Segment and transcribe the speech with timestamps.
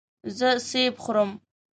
[0.37, 1.29] زه سیب خورم.